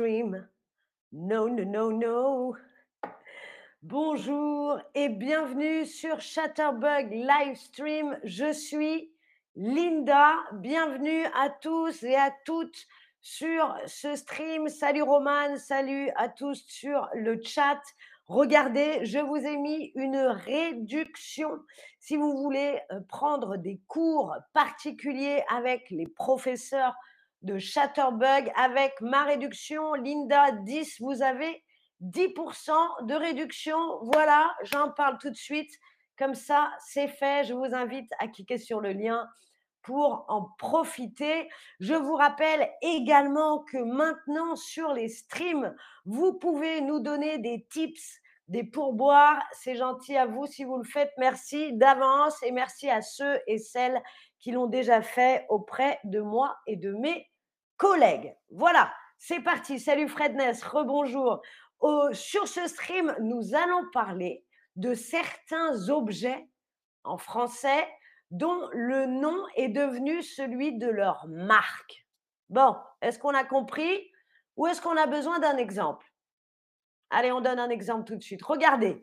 No, 0.00 1.48
no, 1.48 1.48
no, 1.48 1.90
no. 1.90 2.56
Bonjour 3.82 4.78
et 4.94 5.08
bienvenue 5.08 5.86
sur 5.86 6.20
Chatterbug 6.20 7.10
Livestream. 7.10 8.16
Je 8.22 8.52
suis 8.52 9.10
Linda. 9.56 10.36
Bienvenue 10.52 11.24
à 11.34 11.50
tous 11.50 12.04
et 12.04 12.14
à 12.14 12.32
toutes 12.44 12.86
sur 13.20 13.76
ce 13.86 14.14
stream. 14.14 14.68
Salut 14.68 15.02
Roman, 15.02 15.56
salut 15.56 16.10
à 16.14 16.28
tous 16.28 16.64
sur 16.68 17.08
le 17.14 17.42
chat. 17.42 17.80
Regardez, 18.28 19.04
je 19.04 19.18
vous 19.18 19.38
ai 19.38 19.56
mis 19.56 19.90
une 19.96 20.18
réduction 20.18 21.58
si 21.98 22.16
vous 22.16 22.36
voulez 22.36 22.80
euh, 22.92 23.00
prendre 23.08 23.56
des 23.56 23.80
cours 23.88 24.36
particuliers 24.52 25.42
avec 25.48 25.90
les 25.90 26.06
professeurs 26.06 26.94
de 27.42 27.58
Chatterbug 27.58 28.50
avec 28.56 29.00
ma 29.00 29.24
réduction 29.24 29.94
Linda 29.94 30.52
10, 30.52 31.00
vous 31.00 31.22
avez 31.22 31.62
10% 32.02 33.06
de 33.06 33.14
réduction. 33.14 33.78
Voilà, 34.02 34.54
j'en 34.64 34.90
parle 34.90 35.18
tout 35.18 35.30
de 35.30 35.36
suite. 35.36 35.72
Comme 36.18 36.34
ça, 36.34 36.72
c'est 36.86 37.08
fait. 37.08 37.44
Je 37.44 37.54
vous 37.54 37.74
invite 37.74 38.10
à 38.18 38.28
cliquer 38.28 38.58
sur 38.58 38.80
le 38.80 38.92
lien 38.92 39.28
pour 39.82 40.24
en 40.28 40.42
profiter. 40.58 41.48
Je 41.80 41.94
vous 41.94 42.14
rappelle 42.14 42.68
également 42.82 43.60
que 43.60 43.78
maintenant 43.78 44.56
sur 44.56 44.92
les 44.92 45.08
streams, 45.08 45.74
vous 46.04 46.34
pouvez 46.34 46.80
nous 46.80 47.00
donner 47.00 47.38
des 47.38 47.66
tips, 47.70 48.20
des 48.48 48.64
pourboires. 48.64 49.42
C'est 49.52 49.76
gentil 49.76 50.16
à 50.16 50.26
vous 50.26 50.46
si 50.46 50.64
vous 50.64 50.76
le 50.76 50.84
faites. 50.84 51.12
Merci 51.18 51.72
d'avance 51.72 52.42
et 52.42 52.50
merci 52.50 52.90
à 52.90 53.00
ceux 53.00 53.40
et 53.46 53.58
celles 53.58 54.02
qui 54.40 54.52
l'ont 54.52 54.66
déjà 54.66 55.02
fait 55.02 55.46
auprès 55.48 55.98
de 56.04 56.20
moi 56.20 56.56
et 56.66 56.76
de 56.76 56.92
mes 56.92 57.28
collègues. 57.76 58.34
Voilà, 58.50 58.92
c'est 59.18 59.40
parti. 59.40 59.78
Salut 59.78 60.08
Fredness, 60.08 60.62
rebonjour. 60.62 61.42
sur 62.12 62.48
ce 62.48 62.66
stream, 62.68 63.14
nous 63.20 63.54
allons 63.54 63.88
parler 63.92 64.44
de 64.76 64.94
certains 64.94 65.88
objets 65.88 66.48
en 67.04 67.18
français 67.18 67.88
dont 68.30 68.68
le 68.72 69.06
nom 69.06 69.44
est 69.56 69.68
devenu 69.68 70.22
celui 70.22 70.76
de 70.78 70.88
leur 70.88 71.26
marque. 71.28 72.06
Bon, 72.50 72.76
est-ce 73.00 73.18
qu'on 73.18 73.34
a 73.34 73.44
compris 73.44 74.10
ou 74.56 74.66
est-ce 74.66 74.82
qu'on 74.82 74.96
a 74.96 75.06
besoin 75.06 75.38
d'un 75.38 75.56
exemple? 75.56 76.06
Allez, 77.10 77.32
on 77.32 77.40
donne 77.40 77.58
un 77.58 77.70
exemple 77.70 78.04
tout 78.04 78.16
de 78.16 78.22
suite. 78.22 78.42
Regardez, 78.42 79.02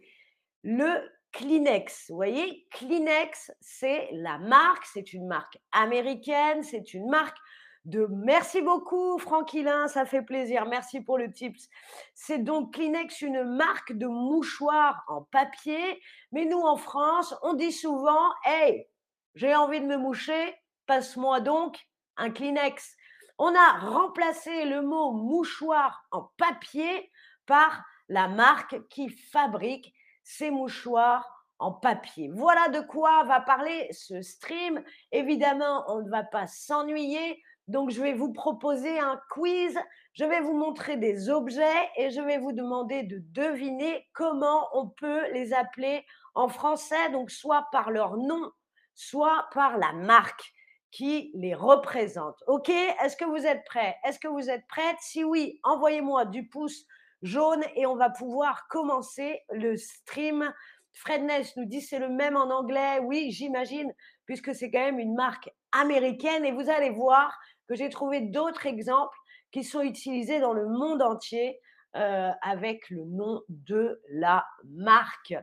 le 0.64 1.10
Kleenex. 1.36 2.06
Vous 2.10 2.16
voyez, 2.16 2.66
Kleenex, 2.72 3.52
c'est 3.60 4.10
la 4.14 4.38
marque, 4.38 4.86
c'est 4.86 5.12
une 5.12 5.28
marque 5.28 5.58
américaine, 5.74 6.64
c'est 6.64 6.94
une 6.94 7.10
marque 7.10 7.38
de 7.84 8.08
merci 8.10 8.62
beaucoup 8.62 9.20
Franquilin, 9.20 9.88
ça 9.88 10.06
fait 10.06 10.22
plaisir, 10.22 10.66
merci 10.66 11.02
pour 11.02 11.18
le 11.18 11.32
tips. 11.32 11.68
C'est 12.14 12.40
donc 12.40 12.74
Kleenex, 12.74 13.22
une 13.22 13.44
marque 13.44 13.92
de 13.92 14.08
mouchoirs 14.08 15.04
en 15.10 15.24
papier, 15.24 16.02
mais 16.32 16.46
nous 16.46 16.62
en 16.62 16.78
France, 16.78 17.36
on 17.44 17.54
dit 17.54 17.74
souvent, 17.74 18.32
hey, 18.46 18.88
j'ai 19.36 19.54
envie 19.56 19.82
de 19.82 19.86
me 19.86 19.98
moucher, 19.98 20.56
passe-moi 20.88 21.42
donc 21.42 21.78
un 22.16 22.32
Kleenex. 22.32 22.96
On 23.38 23.54
a 23.54 23.80
remplacé 23.80 24.64
le 24.64 24.82
mot 24.82 25.12
mouchoir 25.12 26.06
en 26.12 26.32
papier 26.38 27.12
par 27.46 27.84
la 28.08 28.30
marque 28.30 28.88
qui 28.88 29.10
fabrique 29.10 29.94
ces 30.26 30.52
mouchoirs 30.52 31.26
en 31.60 31.72
papier. 31.72 32.30
Voilà 32.34 32.68
de 32.68 32.82
quoi 32.82 33.24
va 33.24 33.40
parler 33.40 33.88
ce 33.92 34.22
stream. 34.22 34.84
Évidemment, 35.14 35.86
on 35.88 36.02
ne 36.02 36.10
va 36.10 36.24
pas 36.24 36.48
s'ennuyer. 36.48 37.42
Donc, 37.68 37.92
je 37.92 38.02
vais 38.02 38.14
vous 38.14 38.34
proposer 38.34 39.00
un 39.00 39.20
quiz. 39.32 39.80
Je 40.14 40.26
vais 40.26 40.42
vous 40.42 40.58
montrer 40.58 40.98
des 40.98 41.30
objets 41.30 41.90
et 41.96 42.10
je 42.10 42.22
vais 42.22 42.38
vous 42.38 42.52
demander 42.52 43.04
de 43.04 43.20
deviner 43.32 44.08
comment 44.14 44.68
on 44.74 44.90
peut 44.90 45.32
les 45.32 45.54
appeler 45.54 46.06
en 46.34 46.50
français, 46.50 47.10
donc 47.12 47.32
soit 47.32 47.68
par 47.72 47.92
leur 47.92 48.18
nom, 48.18 48.52
soit 48.94 49.48
par 49.54 49.78
la 49.78 49.94
marque 49.94 50.54
qui 50.92 51.32
les 51.36 51.54
représente. 51.54 52.42
OK? 52.48 52.70
Est-ce 52.70 53.18
que 53.18 53.26
vous 53.26 53.46
êtes 53.46 53.64
prêts? 53.66 53.96
Est-ce 54.06 54.20
que 54.20 54.28
vous 54.28 54.50
êtes 54.50 54.68
prêtes? 54.68 54.98
Si 55.00 55.24
oui, 55.24 55.60
envoyez-moi 55.64 56.26
du 56.26 56.48
pouce 56.48 56.86
jaune 57.26 57.64
et 57.76 57.86
on 57.86 57.96
va 57.96 58.10
pouvoir 58.10 58.68
commencer 58.68 59.42
le 59.52 59.76
stream. 59.76 60.54
Fredness 60.94 61.58
nous 61.58 61.66
dit 61.66 61.82
c'est 61.82 62.00
le 62.00 62.10
même 62.10 62.38
en 62.38 62.50
anglais. 62.52 63.00
Oui, 63.00 63.32
j'imagine, 63.32 63.94
puisque 64.26 64.56
c'est 64.56 64.72
quand 64.72 64.80
même 64.80 65.00
une 65.00 65.16
marque 65.16 65.50
américaine. 65.72 66.46
Et 66.46 66.52
vous 66.52 66.70
allez 66.70 66.92
voir 66.92 67.38
que 67.68 67.76
j'ai 67.76 67.90
trouvé 67.90 68.22
d'autres 68.22 68.66
exemples 68.66 69.18
qui 69.52 69.64
sont 69.64 69.82
utilisés 69.82 70.40
dans 70.40 70.54
le 70.54 70.68
monde 70.68 71.02
entier 71.02 71.60
euh, 71.96 72.32
avec 72.42 72.90
le 72.90 73.04
nom 73.06 73.42
de 73.50 74.02
la 74.10 74.46
marque. 74.64 75.34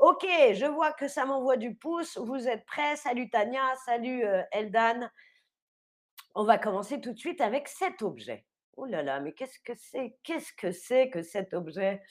Ok, 0.00 0.26
je 0.52 0.66
vois 0.66 0.92
que 0.92 1.08
ça 1.08 1.24
m'envoie 1.24 1.56
du 1.56 1.74
pouce. 1.74 2.16
Vous 2.18 2.48
êtes 2.48 2.64
prêts? 2.66 2.96
Salut 2.96 3.28
Tania, 3.28 3.74
salut 3.84 4.24
euh, 4.24 4.42
Eldan. 4.52 5.08
On 6.34 6.44
va 6.44 6.58
commencer 6.58 7.00
tout 7.00 7.12
de 7.12 7.18
suite 7.18 7.40
avec 7.40 7.68
cet 7.68 8.02
objet. 8.02 8.44
Oh 8.76 8.86
là 8.86 9.02
là, 9.02 9.20
mais 9.20 9.32
qu'est-ce 9.32 9.58
que 9.60 9.72
c'est 9.76 10.16
Qu'est-ce 10.22 10.52
que 10.52 10.72
c'est 10.72 11.10
que 11.10 11.22
cet 11.22 11.54
objet? 11.54 12.02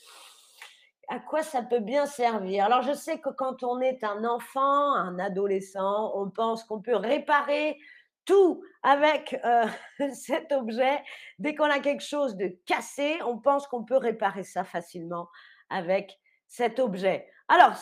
À 1.10 1.20
quoi 1.20 1.44
ça 1.44 1.62
peut 1.62 1.80
bien 1.80 2.06
servir? 2.06 2.66
Alors, 2.66 2.82
je 2.82 2.94
sais 2.94 3.20
que 3.20 3.30
quand 3.30 3.64
on 3.64 3.82
est 3.82 4.04
un 4.04 4.24
enfant, 4.24 4.94
un 4.94 5.20
adolescent, 5.20 6.14
on 6.16 6.30
pense 6.30 6.64
qu'on 6.64 6.82
peut 6.82 6.96
réparer 6.96 7.78
tout 8.26 8.64
avec 8.82 9.38
euh, 9.44 9.68
cet 10.14 10.54
objet. 10.54 11.04
Dès 11.40 11.56
qu'on 11.56 11.70
a 11.70 11.80
quelque 11.80 12.04
chose 12.04 12.38
de 12.38 12.58
cassé, 12.66 13.22
on 13.24 13.38
pense 13.40 13.68
qu'on 13.68 13.84
peut 13.84 13.98
réparer 13.98 14.44
ça 14.44 14.64
facilement 14.64 15.28
avec 15.70 16.18
cet 16.48 16.80
objet. 16.80 17.28
Alors, 17.50 17.74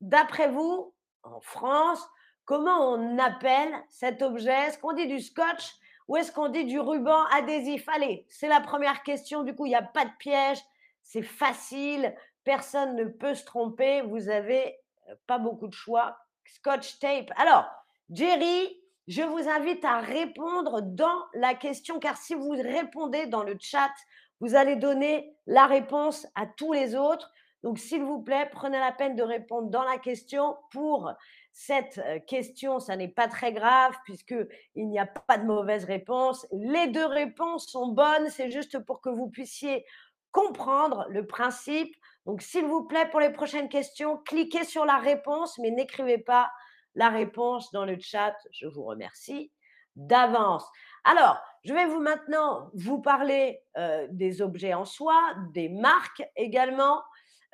d'après 0.00 0.48
vous, 0.48 0.94
en 1.24 1.40
France, 1.40 2.06
comment 2.44 2.92
on 2.92 3.18
appelle 3.18 3.74
cet 3.88 4.22
objet? 4.22 4.68
Est-ce 4.68 4.78
qu'on 4.78 4.92
dit 4.92 5.08
du 5.08 5.20
scotch? 5.20 5.74
Ou 6.08 6.16
est-ce 6.16 6.32
qu'on 6.32 6.48
dit 6.48 6.64
du 6.64 6.80
ruban 6.80 7.24
adhésif? 7.32 7.86
Allez, 7.88 8.26
c'est 8.28 8.48
la 8.48 8.60
première 8.60 9.02
question. 9.02 9.42
Du 9.42 9.54
coup, 9.54 9.66
il 9.66 9.70
n'y 9.70 9.74
a 9.74 9.82
pas 9.82 10.06
de 10.06 10.10
piège. 10.18 10.58
C'est 11.02 11.22
facile. 11.22 12.14
Personne 12.44 12.96
ne 12.96 13.04
peut 13.04 13.34
se 13.34 13.44
tromper. 13.44 14.00
Vous 14.00 14.20
n'avez 14.20 14.78
euh, 15.08 15.14
pas 15.26 15.38
beaucoup 15.38 15.68
de 15.68 15.74
choix. 15.74 16.18
Scotch 16.46 16.98
tape. 16.98 17.30
Alors, 17.36 17.66
Jerry, 18.10 18.80
je 19.06 19.22
vous 19.22 19.48
invite 19.48 19.84
à 19.84 20.00
répondre 20.00 20.80
dans 20.80 21.24
la 21.34 21.54
question, 21.54 21.98
car 21.98 22.16
si 22.16 22.34
vous 22.34 22.50
répondez 22.50 23.26
dans 23.26 23.42
le 23.42 23.56
chat, 23.60 23.92
vous 24.40 24.54
allez 24.54 24.76
donner 24.76 25.34
la 25.46 25.66
réponse 25.66 26.26
à 26.34 26.46
tous 26.46 26.72
les 26.72 26.94
autres. 26.94 27.30
Donc, 27.62 27.78
s'il 27.78 28.02
vous 28.02 28.22
plaît, 28.22 28.48
prenez 28.50 28.78
la 28.78 28.92
peine 28.92 29.16
de 29.16 29.22
répondre 29.22 29.68
dans 29.68 29.82
la 29.82 29.98
question 29.98 30.56
pour 30.70 31.12
cette 31.60 32.00
question, 32.28 32.78
ça 32.78 32.94
n'est 32.94 33.08
pas 33.08 33.26
très 33.26 33.52
grave 33.52 33.92
puisqu'il 34.04 34.88
n'y 34.88 35.00
a 35.00 35.06
pas 35.06 35.38
de 35.38 35.44
mauvaise 35.44 35.84
réponse. 35.84 36.46
Les 36.52 36.86
deux 36.86 37.04
réponses 37.04 37.66
sont 37.66 37.88
bonnes, 37.88 38.30
c'est 38.30 38.52
juste 38.52 38.78
pour 38.78 39.00
que 39.00 39.10
vous 39.10 39.28
puissiez 39.28 39.84
comprendre 40.30 41.04
le 41.08 41.26
principe. 41.26 41.92
Donc, 42.26 42.42
s'il 42.42 42.64
vous 42.64 42.84
plaît, 42.84 43.10
pour 43.10 43.18
les 43.18 43.32
prochaines 43.32 43.68
questions, 43.68 44.18
cliquez 44.18 44.62
sur 44.62 44.84
la 44.84 44.98
réponse, 44.98 45.58
mais 45.58 45.72
n'écrivez 45.72 46.18
pas 46.18 46.48
la 46.94 47.08
réponse 47.08 47.72
dans 47.72 47.84
le 47.84 47.98
chat. 47.98 48.36
Je 48.52 48.68
vous 48.68 48.84
remercie 48.84 49.50
d'avance. 49.96 50.64
Alors, 51.02 51.40
je 51.64 51.74
vais 51.74 51.86
vous 51.86 52.00
maintenant 52.00 52.70
vous 52.74 53.00
parler 53.00 53.64
des 54.10 54.42
objets 54.42 54.74
en 54.74 54.84
soi, 54.84 55.20
des 55.52 55.68
marques 55.68 56.22
également. 56.36 57.02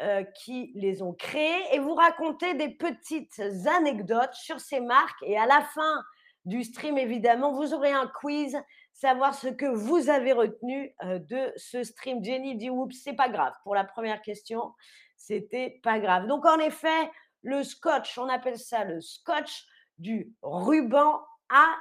Euh, 0.00 0.24
qui 0.24 0.72
les 0.74 1.02
ont 1.02 1.12
créés 1.12 1.62
et 1.72 1.78
vous 1.78 1.94
raconter 1.94 2.54
des 2.54 2.68
petites 2.68 3.40
anecdotes 3.78 4.34
sur 4.34 4.58
ces 4.58 4.80
marques. 4.80 5.22
Et 5.22 5.38
à 5.38 5.46
la 5.46 5.62
fin 5.62 6.02
du 6.44 6.64
stream, 6.64 6.98
évidemment, 6.98 7.52
vous 7.52 7.74
aurez 7.74 7.92
un 7.92 8.08
quiz, 8.08 8.60
savoir 8.92 9.36
ce 9.36 9.46
que 9.46 9.66
vous 9.66 10.10
avez 10.10 10.32
retenu 10.32 10.92
euh, 11.04 11.20
de 11.20 11.52
ce 11.54 11.84
stream. 11.84 12.24
Jenny 12.24 12.56
dit 12.56 12.70
oups, 12.70 12.96
c'est 13.04 13.12
pas 13.12 13.28
grave. 13.28 13.52
Pour 13.62 13.76
la 13.76 13.84
première 13.84 14.20
question, 14.20 14.72
c'était 15.16 15.78
pas 15.84 16.00
grave. 16.00 16.26
Donc, 16.26 16.44
en 16.44 16.58
effet, 16.58 17.12
le 17.42 17.62
scotch, 17.62 18.18
on 18.18 18.28
appelle 18.28 18.58
ça 18.58 18.82
le 18.82 19.00
scotch 19.00 19.64
du 19.98 20.34
ruban 20.42 21.20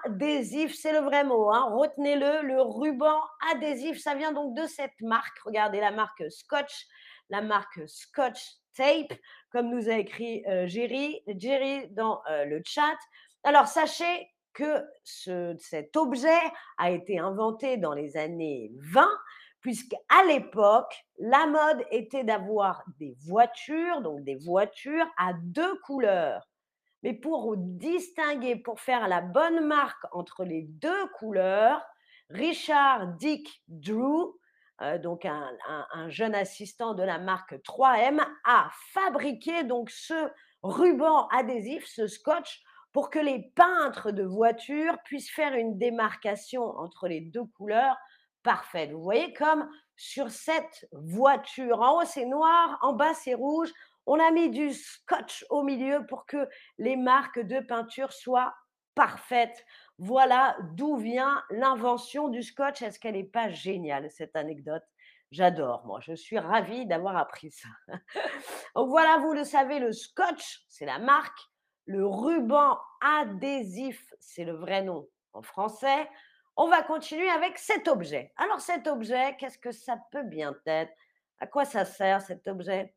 adhésif, 0.06 0.76
c'est 0.76 0.92
le 0.92 1.00
vrai 1.00 1.24
mot, 1.24 1.50
hein. 1.52 1.68
retenez-le, 1.72 2.46
le 2.46 2.62
ruban 2.62 3.20
adhésif, 3.52 4.00
ça 4.00 4.14
vient 4.14 4.34
donc 4.34 4.56
de 4.56 4.68
cette 4.68 5.00
marque, 5.02 5.40
regardez 5.40 5.80
la 5.80 5.92
marque 5.92 6.30
Scotch, 6.30 6.86
la 7.30 7.42
marque 7.42 7.88
Scotch 7.88 8.44
Tape, 8.76 9.14
comme 9.52 9.70
nous 9.70 9.90
a 9.90 9.98
écrit 9.98 10.44
euh, 10.48 10.68
Jerry, 10.68 11.22
Jerry 11.28 11.88
dans 11.90 12.22
euh, 12.30 12.46
le 12.46 12.62
chat. 12.66 12.98
Alors, 13.44 13.68
sachez 13.68 14.30
que 14.54 14.86
cet 15.04 15.98
objet 15.98 16.40
a 16.78 16.92
été 16.92 17.20
inventé 17.20 17.78
dans 17.78 17.94
les 17.94 18.18
années 18.18 18.72
20, 18.78 19.08
puisqu'à 19.62 20.24
l'époque, 20.28 20.94
la 21.18 21.48
mode 21.48 21.84
était 21.90 22.24
d'avoir 22.24 22.84
des 23.00 23.16
voitures, 23.26 24.02
donc 24.02 24.24
des 24.24 24.36
voitures 24.36 25.08
à 25.18 25.34
deux 25.34 25.76
couleurs. 25.80 26.48
Mais 27.02 27.14
pour 27.14 27.56
distinguer, 27.58 28.56
pour 28.56 28.80
faire 28.80 29.08
la 29.08 29.22
bonne 29.22 29.66
marque 29.66 30.06
entre 30.12 30.46
les 30.46 30.62
deux 30.62 31.08
couleurs, 31.18 31.84
Richard 32.30 33.08
Dick 33.18 33.64
Drew 33.68 34.40
euh, 34.84 34.98
donc 34.98 35.26
un, 35.26 36.10
jeune 36.10 36.36
assistant 36.36 36.94
de 36.94 37.04
la 37.04 37.18
marque 37.18 37.54
3M, 37.54 38.24
a 38.46 38.70
fabriqué 38.92 39.64
donc 39.64 39.90
ce 39.90 40.30
ruban 40.62 41.28
adhésif, 41.30 41.86
ce 41.88 42.08
scotch, 42.08 42.62
pour 42.92 43.10
que 43.10 43.20
les 43.20 43.52
peintres 43.56 44.12
de 44.12 44.24
voitures 44.24 44.98
puissent 45.04 45.32
faire 45.32 45.54
une 45.54 45.78
démarcation 45.78 46.64
entre 46.78 47.08
les 47.08 47.22
deux 47.22 47.46
couleurs 47.58 47.98
parfaite. 48.44 48.92
Vous 48.92 49.02
voyez 49.02 49.34
comme 49.34 49.68
sur 49.96 50.30
cette 50.30 50.88
voiture, 50.92 51.80
en 51.80 52.02
haut 52.02 52.06
c'est 52.06 52.26
noir, 52.26 52.78
en 52.82 52.94
bas 52.94 53.14
c'est 53.14 53.34
rouge, 53.34 53.72
on 54.06 54.20
a 54.20 54.32
mis 54.32 54.50
du 54.50 54.74
scotch 54.74 55.46
au 55.50 55.64
milieu 55.64 56.06
pour 56.08 56.26
que 56.26 56.48
les 56.78 56.98
marques 56.98 57.40
de 57.40 57.60
peinture 57.62 58.12
soient 58.12 58.54
parfaites. 58.96 59.66
Voilà 60.00 60.58
d'où 60.74 60.98
vient 60.98 61.44
l'invention 61.50 62.28
du 62.28 62.42
scotch. 62.42 62.82
Est-ce 62.82 63.00
qu'elle 63.00 63.16
n'est 63.16 63.24
pas 63.24 63.50
géniale, 63.50 64.10
cette 64.10 64.36
anecdote? 64.36 64.84
J'adore, 65.32 65.86
moi. 65.86 66.00
Je 66.02 66.14
suis 66.14 66.38
ravie 66.38 66.86
d'avoir 66.86 67.18
appris 67.18 67.52
ça. 67.52 67.70
Donc 68.76 68.90
voilà, 68.90 69.18
vous 69.18 69.34
le 69.34 69.44
savez, 69.44 69.80
le 69.80 69.92
scotch, 69.92 70.64
c'est 70.68 70.86
la 70.86 71.00
marque. 71.00 71.40
Le 71.86 72.06
ruban 72.06 72.80
adhésif, 73.02 74.14
c'est 74.20 74.46
le 74.46 74.54
vrai 74.54 74.84
nom 74.84 75.08
en 75.34 75.42
français. 75.42 76.10
On 76.56 76.68
va 76.68 76.84
continuer 76.84 77.30
avec 77.30 77.58
cet 77.58 77.88
objet. 77.88 78.32
Alors 78.38 78.62
cet 78.62 78.88
objet, 78.88 79.36
qu'est-ce 79.38 79.58
que 79.58 79.72
ça 79.72 79.98
peut 80.12 80.24
bien 80.24 80.56
être? 80.66 80.94
À 81.40 81.48
quoi 81.48 81.66
ça 81.66 81.84
sert 81.84 82.22
cet 82.22 82.48
objet? 82.48 82.94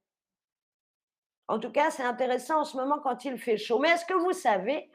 En 1.48 1.58
tout 1.58 1.72
cas, 1.72 1.90
c'est 1.90 2.02
intéressant 2.02 2.60
en 2.60 2.64
ce 2.64 2.76
moment 2.76 2.98
quand 2.98 3.24
il 3.24 3.38
fait 3.38 3.56
chaud. 3.56 3.78
Mais 3.78 3.88
est-ce 3.90 4.04
que 4.04 4.14
vous 4.14 4.32
savez 4.32 4.90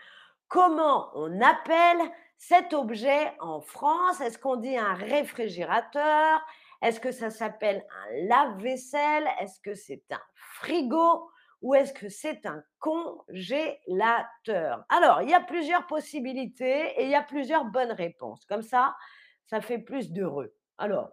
comment 0.51 1.09
on 1.15 1.42
appelle 1.42 2.00
cet 2.38 2.74
objet 2.74 3.33
en 3.39 3.62
France? 3.62 4.21
Est-ce 4.21 4.38
qu'on 4.38 4.57
dit 4.57 4.77
un 4.77 4.94
réfrigérateur? 4.94 6.45
Est-ce 6.81 7.00
que 7.00 7.12
ça 7.12 7.30
s'appelle 7.30 7.86
un 7.89 8.27
lave-vaisselle? 8.27 9.27
Est-ce 9.39 9.59
que 9.62 9.74
c'est 9.74 10.03
un 10.12 10.21
frigo? 10.36 11.31
Ou 11.62 11.75
est-ce 11.75 11.94
que 11.94 12.09
c'est 12.09 12.45
un 12.45 12.62
congélateur? 12.80 14.83
Alors, 14.89 15.21
il 15.21 15.30
y 15.30 15.33
a 15.33 15.39
plusieurs 15.39 15.88
possibilités 15.88 17.00
et 17.00 17.03
il 17.03 17.09
y 17.09 17.15
a 17.15 17.24
plusieurs 17.24 17.65
bonnes 17.65 17.92
réponses. 17.92 18.45
Comme 18.45 18.63
ça, 18.63 18.95
ça 19.45 19.62
fait 19.62 19.77
plus 19.77 20.12
d'heureux. 20.12 20.53
Alors, 20.80 21.12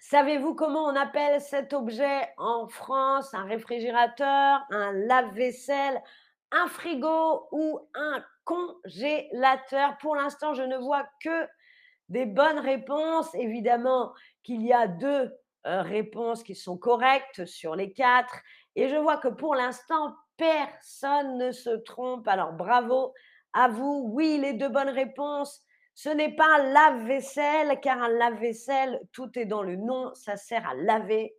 savez-vous 0.00 0.56
comment 0.56 0.84
on 0.84 0.96
appelle 0.96 1.40
cet 1.40 1.72
objet 1.72 2.34
en 2.36 2.66
France? 2.66 3.32
Un 3.32 3.44
réfrigérateur, 3.44 4.60
un 4.70 4.92
lave-vaisselle, 4.92 6.02
un 6.52 6.68
frigo 6.68 7.48
ou 7.50 7.80
un 7.94 8.22
congélateur 8.44 9.96
Pour 9.98 10.16
l'instant, 10.16 10.54
je 10.54 10.62
ne 10.62 10.76
vois 10.76 11.06
que 11.22 11.46
des 12.08 12.26
bonnes 12.26 12.58
réponses. 12.58 13.34
Évidemment 13.34 14.12
qu'il 14.42 14.62
y 14.62 14.72
a 14.72 14.86
deux 14.86 15.32
euh, 15.66 15.82
réponses 15.82 16.42
qui 16.42 16.54
sont 16.54 16.76
correctes 16.76 17.46
sur 17.46 17.74
les 17.74 17.92
quatre. 17.92 18.40
Et 18.76 18.88
je 18.88 18.96
vois 18.96 19.18
que 19.18 19.28
pour 19.28 19.54
l'instant, 19.54 20.14
personne 20.36 21.38
ne 21.38 21.52
se 21.52 21.70
trompe. 21.70 22.28
Alors 22.28 22.52
bravo 22.52 23.14
à 23.52 23.68
vous. 23.68 24.10
Oui, 24.12 24.38
les 24.38 24.54
deux 24.54 24.68
bonnes 24.68 24.90
réponses. 24.90 25.62
Ce 25.94 26.08
n'est 26.08 26.34
pas 26.34 26.46
un 26.56 26.72
lave-vaisselle, 26.72 27.78
car 27.80 28.02
un 28.02 28.08
lave-vaisselle, 28.08 29.00
tout 29.12 29.30
est 29.38 29.44
dans 29.44 29.62
le 29.62 29.76
nom, 29.76 30.10
ça 30.14 30.36
sert 30.36 30.66
à 30.66 30.74
laver 30.74 31.36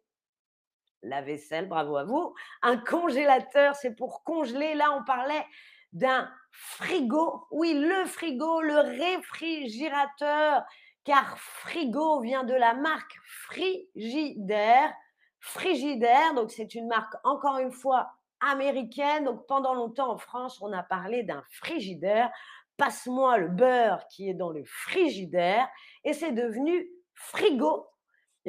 la 1.04 1.22
vaisselle, 1.22 1.68
bravo 1.68 1.98
à 1.98 2.04
vous. 2.04 2.34
Un 2.62 2.78
congélateur, 2.78 3.76
c'est 3.76 3.96
pour 3.96 4.24
congeler. 4.24 4.74
Là, 4.74 4.92
on 4.94 5.04
parlait 5.04 5.46
d'un 5.92 6.30
frigo. 6.52 7.48
Oui, 7.52 7.74
le 7.74 8.06
frigo, 8.06 8.62
le 8.62 8.78
réfrigérateur, 8.78 10.64
car 11.04 11.38
frigo 11.38 12.22
vient 12.22 12.44
de 12.44 12.54
la 12.54 12.74
marque 12.74 13.16
Frigidaire. 13.26 14.94
Frigidaire, 15.40 16.34
donc 16.36 16.52
c'est 16.52 16.74
une 16.74 16.88
marque 16.88 17.14
encore 17.24 17.60
une 17.60 17.72
fois 17.72 18.14
américaine. 18.40 19.26
Donc 19.26 19.46
pendant 19.48 19.74
longtemps 19.74 20.12
en 20.12 20.18
France, 20.18 20.62
on 20.62 20.72
a 20.72 20.84
parlé 20.84 21.24
d'un 21.24 21.44
frigidaire. 21.50 22.32
Passe-moi 22.78 23.38
le 23.38 23.50
beurre 23.50 24.08
qui 24.08 24.30
est 24.30 24.34
dans 24.34 24.50
le 24.50 24.64
frigidaire. 24.66 25.68
Et 26.06 26.14
c'est 26.14 26.32
devenu 26.32 26.90
frigo. 27.14 27.88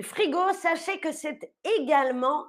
Frigo, 0.03 0.53
sachez 0.55 0.99
que 0.99 1.13
c'est 1.13 1.53
également 1.79 2.45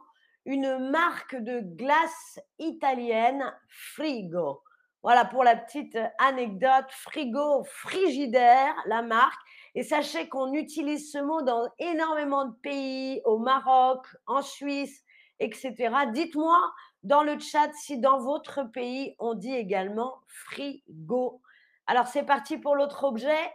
une 0.46 0.90
marque 0.90 1.36
de 1.36 1.60
glace 1.60 2.40
italienne, 2.58 3.54
Frigo. 3.70 4.64
Voilà 5.04 5.26
pour 5.26 5.44
la 5.44 5.56
petite 5.56 6.00
anecdote. 6.18 6.88
Frigo, 6.90 7.64
frigidaire, 7.66 8.74
la 8.88 9.04
marque. 9.04 9.40
Et 9.76 9.84
sachez 9.84 10.28
qu'on 10.28 10.54
utilise 10.54 11.12
ce 11.12 11.20
mot 11.20 11.44
dans 11.44 11.70
énormément 11.78 12.46
de 12.46 12.56
pays, 12.64 13.22
au 13.26 13.38
Maroc, 13.38 14.08
en 14.26 14.42
Suisse, 14.42 15.04
etc. 15.40 15.76
Dites-moi 16.12 16.60
dans 17.04 17.22
le 17.22 17.38
chat 17.38 17.72
si 17.74 18.00
dans 18.00 18.18
votre 18.18 18.64
pays, 18.64 19.16
on 19.20 19.36
dit 19.36 19.54
également 19.54 20.22
frigo. 20.26 21.40
Alors, 21.86 22.08
c'est 22.08 22.26
parti 22.26 22.58
pour 22.58 22.76
l'autre 22.76 23.04
objet. 23.04 23.54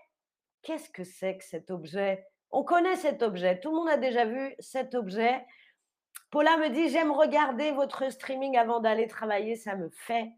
Qu'est-ce 0.62 0.90
que 0.90 1.02
c'est 1.02 1.38
que 1.38 1.44
cet 1.44 1.72
objet? 1.72 2.29
On 2.50 2.64
connaît 2.64 2.96
cet 2.96 3.22
objet. 3.22 3.60
Tout 3.60 3.70
le 3.70 3.76
monde 3.76 3.88
a 3.88 3.96
déjà 3.96 4.24
vu 4.24 4.54
cet 4.58 4.94
objet. 4.94 5.44
Paula 6.30 6.56
me 6.56 6.68
dit, 6.68 6.88
j'aime 6.88 7.12
regarder 7.12 7.72
votre 7.72 8.10
streaming 8.10 8.56
avant 8.56 8.80
d'aller 8.80 9.06
travailler. 9.06 9.56
Ça 9.56 9.76
me 9.76 9.88
fait 9.90 10.32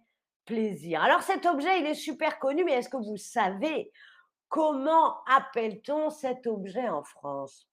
plaisir. 0.44 1.02
Alors, 1.02 1.22
cet 1.22 1.46
objet, 1.46 1.80
il 1.80 1.86
est 1.86 1.94
super 1.94 2.38
connu, 2.38 2.64
mais 2.64 2.72
est-ce 2.72 2.88
que 2.88 2.96
vous 2.96 3.16
savez 3.16 3.92
Comment 4.48 5.24
appelle-t-on 5.24 6.10
cet 6.10 6.46
objet 6.46 6.86
en 6.86 7.02
France? 7.02 7.66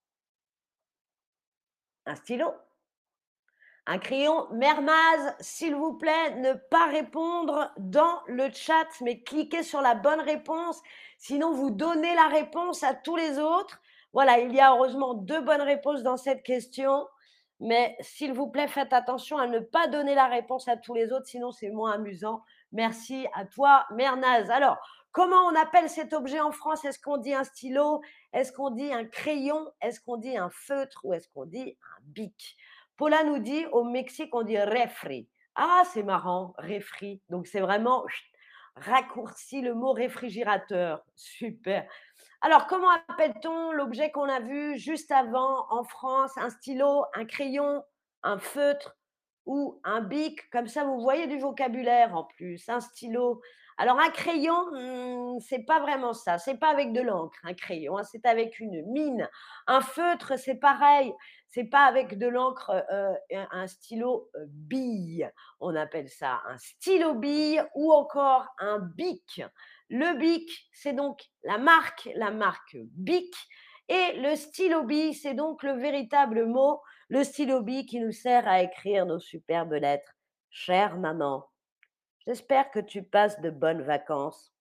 Un 2.06 2.16
stylo? 2.16 2.54
Un 3.86 3.98
crayon? 3.98 4.48
Mermaz, 4.52 5.36
s'il 5.42 5.76
vous 5.76 5.98
plaît, 5.98 6.36
ne 6.36 6.54
pas 6.54 6.86
répondre 6.86 7.74
dans 7.78 8.22
le 8.28 8.50
chat, 8.54 8.88
mais 9.02 9.22
cliquez 9.24 9.64
sur 9.64 9.82
la 9.82 9.96
bonne 9.96 10.22
réponse. 10.22 10.82
Sinon, 11.18 11.52
vous 11.52 11.70
donnez 11.70 12.16
la 12.16 12.28
réponse 12.28 12.84
à 12.84 12.94
tous 12.94 13.18
les 13.18 13.40
autres. 13.40 13.82
Voilà, 14.14 14.40
il 14.40 14.54
y 14.54 14.60
a 14.60 14.74
heureusement 14.74 15.14
deux 15.14 15.42
bonnes 15.42 15.62
réponses 15.62 16.04
dans 16.04 16.18
cette 16.18 16.44
question. 16.44 17.08
Mais 17.60 17.98
s'il 18.00 18.34
vous 18.34 18.48
plaît, 18.48 18.68
faites 18.68 18.94
attention 18.94 19.38
à 19.38 19.48
ne 19.48 19.60
pas 19.60 19.88
donner 19.88 20.16
la 20.16 20.28
réponse 20.28 20.68
à 20.68 20.78
tous 20.78 20.94
les 20.94 21.12
autres, 21.12 21.28
sinon 21.28 21.52
c'est 21.52 21.70
moins 21.70 21.92
amusant. 21.92 22.42
Merci 22.72 23.28
à 23.34 23.46
toi, 23.46 23.86
Mernaz. 23.92 24.50
Alors, 24.50 24.78
Comment 25.12 25.48
on 25.48 25.56
appelle 25.56 25.90
cet 25.90 26.14
objet 26.14 26.40
en 26.40 26.52
France? 26.52 26.86
Est-ce 26.86 27.00
qu'on 27.00 27.18
dit 27.18 27.34
un 27.34 27.44
stylo? 27.44 28.02
Est-ce 28.32 28.52
qu'on 28.52 28.70
dit 28.70 28.94
un 28.94 29.06
crayon? 29.06 29.68
Est-ce 29.82 30.00
qu'on 30.00 30.18
dit 30.18 30.38
un 30.38 30.52
feutre? 30.52 31.02
Ou 31.04 31.14
est-ce 31.14 31.28
qu'on 31.30 31.46
dit 31.46 31.78
un 31.82 32.02
bic? 32.04 32.56
Paula 32.96 33.24
nous 33.24 33.40
dit 33.40 33.66
au 33.72 33.84
Mexique, 33.84 34.36
on 34.36 34.44
dit 34.44 34.60
refri. 34.60 35.28
Ah, 35.56 35.82
c'est 35.92 36.04
marrant, 36.04 36.54
refri. 36.60 37.22
Donc 37.30 37.48
c'est 37.48 37.60
vraiment 37.60 38.06
raccourci 38.76 39.62
le 39.62 39.74
mot 39.74 39.94
réfrigérateur. 39.94 41.04
Super. 41.16 41.90
Alors, 42.42 42.68
comment 42.68 42.90
appelle-t-on 43.10 43.74
l'objet 43.74 44.12
qu'on 44.12 44.30
a 44.30 44.40
vu 44.40 44.78
juste 44.78 45.12
avant 45.12 45.66
en 45.70 45.84
France? 45.84 46.32
Un 46.38 46.50
stylo, 46.50 47.04
un 47.14 47.26
crayon, 47.26 47.84
un 48.24 48.40
feutre 48.40 48.96
ou 49.46 49.82
un 49.84 50.00
bic? 50.00 50.50
Comme 50.50 50.68
ça, 50.68 50.86
vous 50.86 51.02
voyez 51.02 51.28
du 51.28 51.38
vocabulaire 51.38 52.16
en 52.16 52.24
plus. 52.24 52.70
Un 52.70 52.80
stylo, 52.80 53.42
alors 53.78 54.00
un 54.00 54.10
crayon, 54.10 54.56
hmm, 54.72 55.40
c'est 55.42 55.66
pas 55.66 55.82
vraiment 55.82 56.14
ça. 56.14 56.38
C'est 56.38 56.58
pas 56.58 56.70
avec 56.70 56.94
de 56.94 57.02
l'encre, 57.02 57.38
un 57.44 57.54
crayon. 57.54 57.98
Hein, 57.98 58.04
c'est 58.04 58.26
avec 58.26 58.62
une 58.62 58.86
mine. 58.90 59.30
Un 59.68 59.82
feutre, 59.82 60.40
c'est 60.40 60.60
pareil. 60.60 61.14
C'est 61.50 61.66
pas 61.66 61.86
avec 61.86 62.18
de 62.18 62.28
l'encre, 62.28 62.86
euh, 62.92 63.14
un 63.32 63.68
stylo 63.68 64.30
euh, 64.36 64.46
bille. 64.48 65.30
On 65.60 65.76
appelle 65.76 66.08
ça 66.08 66.42
un 66.48 66.58
stylo 66.58 67.16
bille 67.16 67.62
ou 67.74 67.92
encore 67.92 68.48
un 68.60 68.80
bic. 68.80 69.42
Le 69.90 70.18
bic, 70.18 70.70
c'est 70.72 70.94
donc 70.94 71.22
la 71.44 71.58
marque, 71.58 72.10
la 72.16 72.32
marque 72.32 72.78
Bic. 72.94 73.34
Et 73.88 74.14
le 74.18 74.36
stylo 74.36 74.84
bille, 74.84 75.16
c'est 75.16 75.34
donc 75.34 75.64
le 75.64 75.74
véritable 75.74 76.46
mot, 76.46 76.80
le 77.08 77.24
stylo 77.24 77.62
bille 77.62 77.88
qui 77.88 78.00
nous 78.00 78.12
sert 78.12 78.48
à 78.48 78.62
écrire 78.62 79.08
nos 79.08 79.20
superbes 79.20 79.74
lettres. 79.74 80.14
Chère 80.52 80.98
maman, 80.98 81.50
J'espère 82.30 82.70
que 82.70 82.80
tu 82.80 83.02
passes 83.02 83.42
de 83.42 83.50
bonnes 83.50 83.82
vacances. 83.82 84.54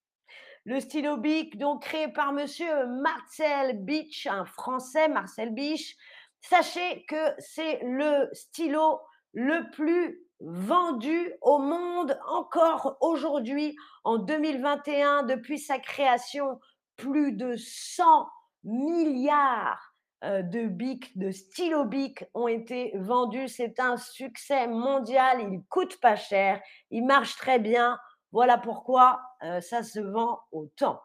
Le 0.65 0.81
stylo 0.81 1.19
Bic, 1.19 1.59
donc 1.59 1.83
créé 1.83 2.09
par 2.09 2.33
monsieur 2.33 2.87
Marcel 2.87 3.85
Beach, 3.85 4.27
un 4.27 4.47
Français, 4.47 5.07
Marcel 5.09 5.53
Beach. 5.53 5.95
Sachez 6.41 7.05
que 7.05 7.35
c'est 7.39 7.81
le 7.83 8.31
stylo 8.33 9.01
le 9.35 9.71
plus 9.73 10.19
vendu 10.40 11.33
au 11.40 11.59
monde 11.59 12.18
encore 12.28 12.97
aujourd'hui, 13.00 13.76
en 14.04 14.18
2021, 14.18 15.25
depuis 15.25 15.59
sa 15.59 15.78
création, 15.78 16.61
plus 16.97 17.33
de 17.33 17.57
100 17.57 18.28
milliards 18.64 19.95
euh, 20.25 20.42
de 20.42 20.66
bic, 20.66 21.16
de 21.16 21.30
stylo 21.30 21.85
bic 21.85 22.25
ont 22.35 22.49
été 22.49 22.92
vendus. 22.97 23.49
C'est 23.49 23.78
un 23.78 23.97
succès 23.97 24.66
mondial. 24.66 25.40
Il 25.40 25.62
coûte 25.68 26.00
pas 26.00 26.16
cher. 26.16 26.61
Il 26.90 27.07
marche 27.07 27.37
très 27.37 27.59
bien. 27.59 27.99
Voilà 28.33 28.59
pourquoi 28.59 29.21
euh, 29.42 29.61
ça 29.61 29.83
se 29.83 30.00
vend 30.00 30.40
autant. 30.50 31.00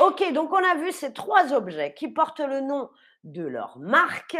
Ok, 0.00 0.32
donc 0.32 0.52
on 0.52 0.64
a 0.64 0.76
vu 0.76 0.92
ces 0.92 1.12
trois 1.12 1.52
objets 1.52 1.94
qui 1.94 2.08
portent 2.08 2.40
le 2.40 2.60
nom 2.60 2.90
de 3.24 3.42
leur 3.42 3.78
marque 3.78 4.36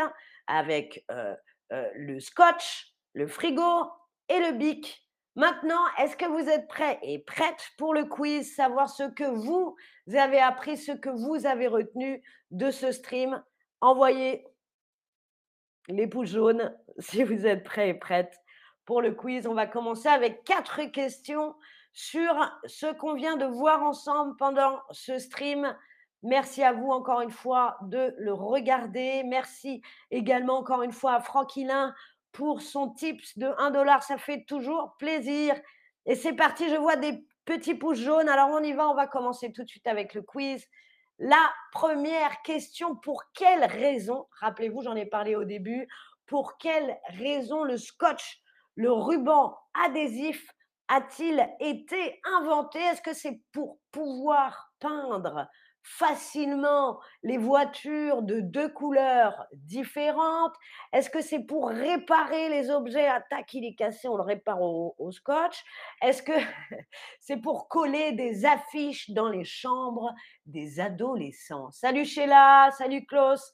avec 0.47 1.05
euh, 1.11 1.35
le 1.71 2.21
scotch, 2.21 2.93
le 3.15 3.27
frigo 3.27 3.91
et 4.29 4.39
le 4.39 4.53
bic. 4.53 5.01
Maintenant, 5.37 5.81
est-ce 5.99 6.17
que 6.17 6.27
vous 6.27 6.49
êtes 6.49 6.69
prêts 6.69 6.99
et 7.03 7.19
prêtes 7.19 7.71
pour 7.77 7.93
le 7.93 8.05
quiz, 8.05 8.55
savoir 8.55 8.89
ce 8.89 9.03
que 9.03 9.25
vous 9.25 9.77
avez 10.15 10.39
appris, 10.39 10.77
ce 10.77 10.93
que 10.93 11.11
vous 11.11 11.45
avez 11.47 11.67
retenu 11.67 12.23
de 12.53 12.71
ce 12.71 12.93
stream? 12.93 13.43
Envoyez 13.81 14.47
les 15.89 16.07
pouces 16.07 16.31
jaunes 16.31 16.75
si 16.99 17.25
vous 17.25 17.47
êtes 17.47 17.65
prêts 17.65 17.91
et 17.91 17.95
prêtes 17.95 18.39
pour 18.85 19.03
le 19.03 19.13
quiz. 19.13 19.47
On 19.47 19.55
va 19.55 19.67
commencer 19.67 20.09
avec 20.09 20.45
quatre 20.45 20.85
questions 20.85 21.55
sur 21.93 22.35
ce 22.67 22.93
qu'on 22.93 23.15
vient 23.15 23.37
de 23.37 23.47
voir 23.47 23.83
ensemble 23.83 24.37
pendant 24.37 24.81
ce 24.91 25.19
stream. 25.19 25.77
Merci 26.23 26.63
à 26.63 26.73
vous 26.73 26.91
encore 26.91 27.21
une 27.21 27.31
fois 27.31 27.77
de 27.83 28.15
le 28.19 28.33
regarder. 28.33 29.23
Merci 29.25 29.83
également 30.11 30.59
encore 30.59 30.83
une 30.83 30.93
fois 30.93 31.15
à 31.15 31.21
Franquilin 31.21 31.95
pour 32.35 32.61
son 32.61 32.91
tips 32.91 33.39
de 33.39 33.47
1 33.59 33.71
dollar. 33.71 34.03
Ça 34.03 34.19
fait 34.19 34.45
toujours 34.45 34.97
plaisir. 34.99 35.55
Et 36.05 36.17
c'est 36.17 36.35
parti, 36.35 36.69
je 36.69 36.77
vois 36.77 36.97
des 36.97 37.25
petits 37.47 37.75
pouces 37.75 38.01
jaunes. 38.01 38.29
Alors 38.29 38.51
on 38.51 38.63
y 38.63 38.75
va, 38.75 38.91
on 38.91 38.95
va 38.95 39.07
commencer 39.07 39.53
tout 39.53 39.63
de 39.63 39.69
suite 39.69 39.87
avec 39.87 40.13
le 40.13 40.21
quiz. 40.21 40.67
La 41.19 41.53
première 41.73 42.43
question, 42.43 42.97
pour 42.97 43.23
quelle 43.33 43.65
raison, 43.65 44.27
rappelez-vous, 44.41 44.83
j'en 44.83 44.97
ai 44.97 45.07
parlé 45.07 45.37
au 45.37 45.45
début, 45.45 45.89
pour 46.27 46.59
quelle 46.59 46.99
raison 47.19 47.63
le 47.63 47.79
scotch, 47.79 48.41
le 48.75 48.91
ruban 48.91 49.57
adhésif 49.87 50.51
a-t-il 50.89 51.49
été 51.61 52.21
inventé? 52.25 52.81
Est-ce 52.81 53.01
que 53.01 53.15
c'est 53.15 53.41
pour 53.53 53.79
pouvoir 53.93 54.73
peindre? 54.81 55.47
Facilement 55.85 56.99
les 57.23 57.37
voitures 57.37 58.23
de 58.23 58.41
deux 58.41 58.71
couleurs 58.71 59.47
différentes? 59.53 60.55
Est-ce 60.93 61.11
que 61.11 61.21
c'est 61.21 61.45
pour 61.45 61.69
réparer 61.69 62.49
les 62.49 62.71
objets? 62.71 63.07
À 63.07 63.21
tac, 63.21 63.53
il 63.53 63.65
est 63.67 63.75
cassé, 63.75 64.09
on 64.09 64.17
le 64.17 64.23
répare 64.23 64.63
au, 64.63 64.95
au 64.99 65.13
scotch. 65.13 65.63
Est-ce 66.03 66.23
que 66.23 66.33
c'est 67.21 67.37
pour 67.37 67.69
coller 67.69 68.13
des 68.13 68.47
affiches 68.47 69.11
dans 69.11 69.29
les 69.29 69.45
chambres 69.45 70.13
des 70.47 70.81
adolescents? 70.81 71.71
Salut 71.71 72.07
Sheila, 72.07 72.71
salut 72.77 73.05
Klaus. 73.07 73.53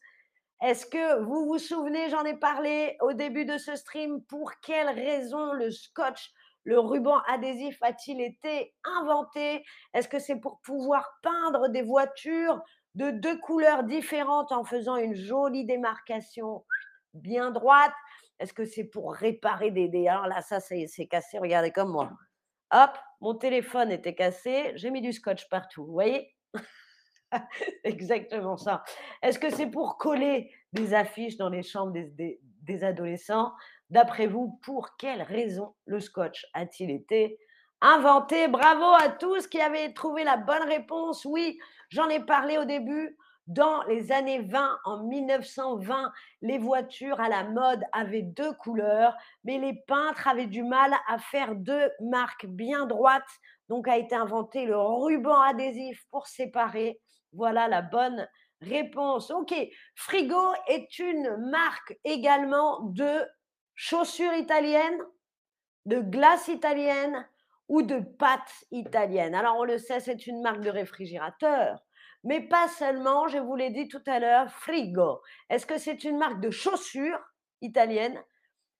Est-ce 0.62 0.87
que 0.87 1.22
vous 1.22 1.46
vous 1.46 1.58
souvenez, 1.58 2.10
j'en 2.10 2.25
ai 2.25 2.37
parlé 2.37 2.96
au 3.00 3.14
début 3.14 3.46
de 3.46 3.56
ce 3.56 3.76
stream, 3.76 4.22
pour 4.25 4.52
quelle 4.60 4.90
raison 4.90 5.52
le 5.54 5.70
scotch 5.70 6.32
le 6.64 6.79
ruban 6.79 7.19
adhésif 7.26 7.79
a-t-il 7.83 8.21
été 8.21 8.75
inventé? 8.85 9.64
Est-ce 9.95 10.09
que 10.09 10.19
c'est 10.19 10.38
pour 10.38 10.61
pouvoir 10.61 11.19
peindre 11.23 11.69
des 11.69 11.83
voitures 11.83 12.61
de 12.95 13.11
deux 13.11 13.38
couleurs 13.38 13.85
différentes 13.85 14.52
en 14.52 14.64
faisant 14.64 14.97
une 14.97 15.14
jolie 15.14 15.64
démarcation 15.64 16.64
bien 17.14 17.50
droite? 17.50 17.95
Est-ce 18.38 18.52
que 18.52 18.64
c'est 18.64 18.85
pour 18.85 19.14
réparer 19.14 19.71
des... 19.71 19.88
dés 19.88 20.09
Alors 20.09 20.26
là, 20.26 20.43
ça, 20.43 20.61
c'est 20.61 21.07
cassé, 21.07 21.38
regardez 21.38 21.73
comme 21.73 21.93
moi. 21.93 22.11
Hop, 22.73 22.90
mon 23.21 23.35
téléphone 23.35 23.90
était 23.90 24.14
cassé, 24.14 24.73
j'ai 24.76 24.90
mis 24.90 25.00
du 25.00 25.12
scotch 25.12 25.49
partout, 25.49 25.85
vous 25.85 25.93
voyez? 25.93 26.35
Exactement 27.85 28.57
ça. 28.57 28.83
Est-ce 29.23 29.38
que 29.38 29.50
c'est 29.50 29.67
pour 29.67 29.99
coller 29.99 30.52
des 30.73 30.95
affiches 30.95 31.37
dans 31.37 31.49
les 31.49 31.62
chambres 31.62 31.93
des 31.93 32.40
adolescents 32.85 33.53
D'après 33.91 34.29
vous, 34.29 34.57
pour 34.62 34.97
quelle 34.97 35.23
raison 35.23 35.75
le 35.85 35.99
scotch 35.99 36.47
a-t-il 36.55 36.91
été 36.91 37.39
inventé? 37.81 38.47
Bravo 38.47 38.85
à 38.85 39.09
tous 39.09 39.49
qui 39.49 39.61
avaient 39.61 39.93
trouvé 39.93 40.23
la 40.23 40.37
bonne 40.37 40.62
réponse. 40.62 41.25
Oui, 41.25 41.59
j'en 41.89 42.09
ai 42.09 42.21
parlé 42.21 42.57
au 42.57 42.65
début. 42.65 43.17
Dans 43.49 43.83
les 43.85 44.12
années 44.12 44.43
20, 44.43 44.79
en 44.85 45.03
1920, 45.03 46.12
les 46.43 46.59
voitures 46.59 47.19
à 47.19 47.29
la 47.29 47.43
mode 47.43 47.83
avaient 47.93 48.23
deux 48.23 48.53
couleurs, 48.53 49.17
mais 49.43 49.59
les 49.59 49.75
peintres 49.89 50.29
avaient 50.29 50.47
du 50.47 50.62
mal 50.62 50.95
à 51.09 51.19
faire 51.19 51.57
deux 51.57 51.91
marques 52.00 52.47
bien 52.47 52.87
droites. 52.87 53.25
Donc 53.69 53.89
a 53.89 53.97
été 53.97 54.15
inventé 54.15 54.67
le 54.67 54.79
ruban 54.79 55.41
adhésif 55.41 56.05
pour 56.12 56.29
séparer. 56.29 57.00
Voilà 57.33 57.67
la 57.67 57.83
bonne 57.83 58.29
réponse. 58.61 59.31
Ok, 59.31 59.55
Frigo 59.95 60.52
est 60.69 60.99
une 60.99 61.37
marque 61.50 61.99
également 62.05 62.81
de 62.81 63.25
chaussures 63.75 64.35
italiennes, 64.35 65.00
de 65.87 66.00
glace 66.00 66.49
italienne 66.49 67.26
ou 67.69 67.83
de 67.83 68.00
pâtes 68.00 68.64
italiennes. 68.71 69.35
Alors 69.35 69.57
on 69.59 69.64
le 69.64 69.79
sait, 69.79 70.00
c'est 70.00 70.26
une 70.26 70.43
marque 70.43 70.61
de 70.61 70.71
réfrigérateur, 70.71 71.81
mais 72.25 72.40
pas 72.40 72.69
seulement, 72.69 73.29
je 73.29 73.38
vous 73.38 73.57
l'ai 73.57 73.71
dit 73.71 73.88
tout 73.88 74.02
à 74.07 74.19
l'heure, 74.19 74.50
Frigo. 74.50 75.23
Est-ce 75.49 75.67
que 75.67 75.79
c'est 75.79 76.05
une 76.05 76.19
marque 76.19 76.40
de 76.40 76.50
chaussures 76.50 77.21
italienne 77.62 78.23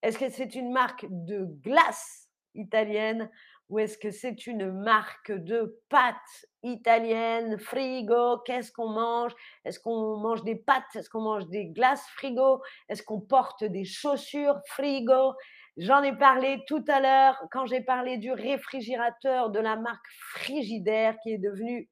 Est-ce 0.03 0.19
que 0.19 0.29
c'est 0.29 0.55
une 0.55 0.73
marque 0.73 1.07
de 1.09 1.47
glace 1.63 2.29
italienne 2.55 3.31
ou 3.71 3.79
est-ce 3.79 3.97
que 3.97 4.11
c'est 4.11 4.47
une 4.47 4.73
marque 4.73 5.31
de 5.31 5.81
pâtes 5.89 6.47
italienne, 6.65 7.57
frigo 7.59 8.39
Qu'est-ce 8.45 8.73
qu'on 8.73 8.89
mange? 8.89 9.33
Est-ce 9.65 9.79
qu'on 9.79 10.19
mange 10.19 10.43
des 10.43 10.57
pâtes? 10.57 10.97
Est-ce 10.97 11.09
qu'on 11.09 11.23
mange 11.23 11.49
des 11.49 11.67
glaces 11.67 12.07
frigo? 12.17 12.61
Est-ce 12.89 13.05
qu'on 13.05 13.21
porte 13.21 13.63
des 13.63 13.85
chaussures 13.85 14.61
frigo? 14.67 15.35
J'en 15.77 16.03
ai 16.03 16.17
parlé 16.17 16.63
tout 16.67 16.85
à 16.89 17.01
l'heure 17.01 17.41
quand 17.53 17.65
j'ai 17.67 17.81
parlé 17.81 18.19
du 18.19 18.33
réfrigérateur 18.33 19.51
de 19.51 19.61
la 19.61 19.77
marque 19.77 20.05
Frigidaire 20.33 21.17
qui 21.23 21.33
est 21.33 21.39
devenu 21.39 21.89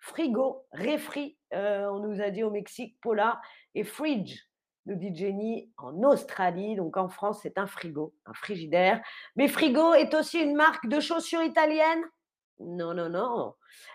frigo, 0.00 0.66
réfri, 0.70 1.38
euh, 1.54 1.88
on 1.90 2.00
nous 2.00 2.20
a 2.20 2.28
dit 2.28 2.42
au 2.42 2.50
Mexique, 2.50 2.98
Pola, 3.00 3.40
et 3.74 3.84
fridge, 3.84 4.38
nous 4.86 4.96
dit 4.96 5.14
Jenny, 5.14 5.70
en 5.76 6.02
Australie. 6.02 6.76
Donc 6.76 6.96
en 6.96 7.08
France, 7.08 7.40
c'est 7.42 7.58
un 7.58 7.66
frigo, 7.66 8.14
un 8.26 8.34
frigidaire. 8.34 9.00
Mais 9.36 9.48
frigo 9.48 9.94
est 9.94 10.14
aussi 10.14 10.40
une 10.40 10.54
marque 10.54 10.86
de 10.88 11.00
chaussures 11.00 11.42
italiennes? 11.42 12.04
Non, 12.60 12.94
non, 12.94 13.08
non. 13.08 13.54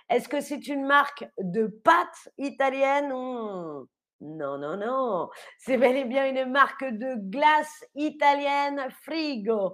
Est-ce 0.10 0.28
que 0.28 0.42
c'est 0.42 0.68
une 0.68 0.86
marque 0.86 1.26
de 1.38 1.68
pâtes 1.68 2.30
italiennes? 2.38 3.10
Non, 3.10 4.58
non, 4.58 4.76
non. 4.78 5.30
C'est 5.58 5.78
bel 5.78 5.96
et 5.96 6.06
bien 6.06 6.28
une 6.28 6.52
marque 6.52 6.84
de 6.84 7.16
glace 7.30 7.86
italienne 7.96 8.88
frigo. 9.04 9.74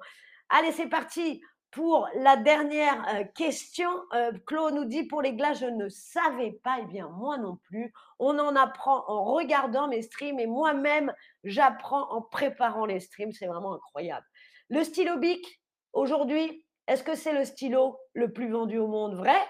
Allez, 0.50 0.72
c'est 0.72 0.88
parti 0.88 1.42
pour 1.76 2.08
la 2.16 2.38
dernière 2.38 3.06
euh, 3.14 3.26
question, 3.36 3.90
euh, 4.14 4.32
Claude 4.46 4.76
nous 4.76 4.86
dit 4.86 5.04
pour 5.04 5.22
les 5.22 5.34
glaces, 5.34 5.60
je 5.60 5.66
ne 5.66 5.90
savais 5.90 6.54
pas. 6.64 6.78
Eh 6.82 6.86
bien, 6.86 7.10
moi 7.10 7.38
non 7.38 7.58
plus. 7.58 7.94
On 8.18 8.40
en 8.40 8.56
apprend 8.56 9.04
en 9.10 9.26
regardant 9.26 9.90
mes 9.90 10.02
streams 10.02 10.40
et 10.40 10.48
moi-même, 10.48 11.14
j'apprends 11.44 12.10
en 12.14 12.22
préparant 12.22 12.86
les 12.86 13.02
streams. 13.02 13.34
C'est 13.34 13.48
vraiment 13.48 13.74
incroyable. 13.74 14.26
Le 14.70 14.86
stylo 14.86 15.18
Bic, 15.18 15.62
aujourd'hui, 15.92 16.66
est-ce 16.88 17.04
que 17.04 17.14
c'est 17.16 17.34
le 17.34 17.44
stylo 17.44 18.00
le 18.14 18.32
plus 18.32 18.50
vendu 18.50 18.78
au 18.78 18.88
monde? 18.88 19.16
Vrai 19.16 19.42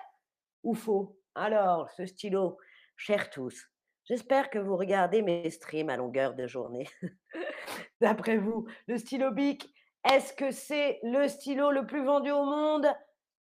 ou 0.64 0.74
faux? 0.74 1.20
Alors, 1.36 1.92
ce 1.92 2.08
stylo, 2.08 2.58
chers 2.98 3.30
tous, 3.30 3.70
j'espère 4.06 4.50
que 4.50 4.58
vous 4.58 4.78
regardez 4.78 5.22
mes 5.22 5.48
streams 5.52 5.92
à 5.92 5.98
longueur 5.98 6.34
de 6.34 6.48
journée. 6.48 6.88
D'après 8.02 8.38
vous, 8.38 8.66
le 8.88 8.98
stylo 8.98 9.30
Bic 9.30 9.72
est-ce 10.06 10.34
que 10.34 10.52
c'est 10.52 11.00
le 11.04 11.28
stylo 11.28 11.72
le 11.72 11.86
plus 11.86 12.04
vendu 12.04 12.32
au 12.32 12.44
monde? 12.44 12.88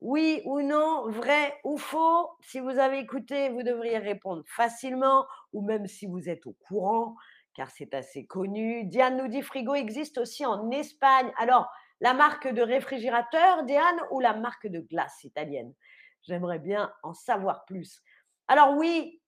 Oui 0.00 0.42
ou 0.44 0.61
non? 0.61 1.09
Vrai 1.09 1.59
ou 1.64 1.76
faux? 1.76 2.30
Si 2.40 2.61
vous 2.61 2.78
avez 2.78 2.99
écouté, 2.99 3.49
vous 3.50 3.62
devriez 3.62 3.99
répondre 3.99 4.42
facilement, 4.47 5.26
ou 5.52 5.62
même 5.62 5.87
si 5.87 6.06
vous 6.06 6.28
êtes 6.28 6.47
au 6.47 6.52
courant, 6.66 7.16
car 7.54 7.71
c'est 7.71 7.94
assez 7.94 8.26
connu. 8.26 8.85
Diane 8.85 9.16
nous 9.16 9.28
dit 9.28 9.42
frigo 9.42 9.75
existe 9.75 10.18
aussi 10.18 10.44
en 10.44 10.71
Espagne. 10.71 11.33
Alors, 11.38 11.71
la 12.00 12.12
marque 12.12 12.49
de 12.49 12.62
réfrigérateur, 12.62 13.64
Diane, 13.64 14.00
ou 14.11 14.21
la 14.21 14.35
marque 14.35 14.66
de 14.66 14.80
glace 14.80 15.25
italienne? 15.25 15.73
J'aimerais 16.23 16.59
bien 16.59 16.92
en 17.02 17.14
savoir 17.14 17.64
plus. 17.66 18.02
Alors 18.49 18.76
oui, 18.76 19.21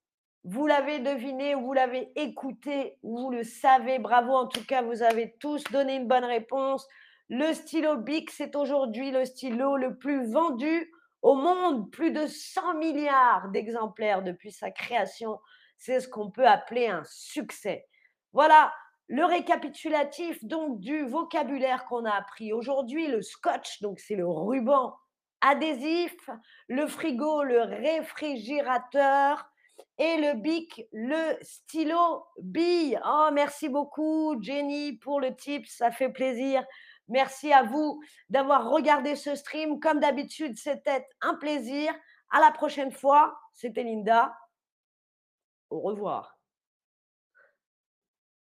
vous 0.44 0.66
l'avez 0.66 0.98
deviné, 0.98 1.54
vous 1.54 1.72
l'avez 1.72 2.12
écouté, 2.16 2.98
vous 3.02 3.30
le 3.30 3.44
savez. 3.44 3.98
Bravo, 3.98 4.34
en 4.34 4.46
tout 4.46 4.64
cas, 4.64 4.82
vous 4.82 5.02
avez 5.02 5.36
tous 5.40 5.62
donné 5.64 5.96
une 5.96 6.08
bonne 6.08 6.24
réponse. 6.24 6.86
Le 7.28 7.52
stylo 7.54 7.96
Bic, 7.96 8.30
c'est 8.30 8.54
aujourd'hui 8.54 9.10
le 9.10 9.24
stylo 9.24 9.76
le 9.76 9.96
plus 9.96 10.30
vendu 10.30 10.92
au 11.22 11.34
monde, 11.34 11.90
plus 11.90 12.12
de 12.12 12.26
100 12.26 12.74
milliards 12.74 13.48
d'exemplaires 13.48 14.22
depuis 14.22 14.52
sa 14.52 14.70
création. 14.70 15.40
C'est 15.76 15.98
ce 15.98 16.08
qu'on 16.08 16.30
peut 16.30 16.46
appeler 16.46 16.86
un 16.86 17.02
succès. 17.04 17.88
Voilà 18.32 18.72
le 19.08 19.24
récapitulatif 19.24 20.44
donc 20.44 20.78
du 20.78 21.04
vocabulaire 21.04 21.86
qu'on 21.86 22.04
a 22.04 22.12
appris 22.12 22.52
aujourd'hui. 22.52 23.08
Le 23.08 23.22
scotch, 23.22 23.82
donc 23.82 23.98
c'est 23.98 24.14
le 24.14 24.28
ruban 24.28 24.94
adhésif, 25.40 26.14
le 26.68 26.86
frigo, 26.86 27.42
le 27.42 27.62
réfrigérateur 27.62 29.50
et 29.98 30.16
le 30.16 30.34
bic, 30.34 30.86
le 30.92 31.36
stylo 31.42 32.24
bille. 32.40 33.00
Oh, 33.04 33.30
merci 33.32 33.68
beaucoup 33.68 34.40
Jenny 34.40 34.92
pour 34.98 35.20
le 35.20 35.34
tip, 35.34 35.66
ça 35.66 35.90
fait 35.90 36.10
plaisir. 36.10 36.64
Merci 37.08 37.52
à 37.52 37.62
vous 37.62 38.02
d'avoir 38.28 38.70
regardé 38.70 39.16
ce 39.16 39.34
stream. 39.34 39.80
Comme 39.80 40.00
d'habitude, 40.00 40.56
c'était 40.58 41.06
un 41.20 41.34
plaisir. 41.34 41.94
À 42.30 42.40
la 42.40 42.50
prochaine 42.50 42.90
fois. 42.90 43.38
C'était 43.52 43.84
Linda. 43.84 44.36
Au 45.70 45.80
revoir. 45.80 46.35